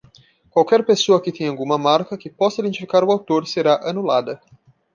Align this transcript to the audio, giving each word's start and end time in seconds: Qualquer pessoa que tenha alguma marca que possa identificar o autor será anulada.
Qualquer 0.49 0.83
pessoa 0.83 1.21
que 1.21 1.31
tenha 1.31 1.51
alguma 1.51 1.77
marca 1.77 2.17
que 2.17 2.27
possa 2.27 2.61
identificar 2.61 3.03
o 3.03 3.11
autor 3.11 3.45
será 3.45 3.87
anulada. 3.87 4.41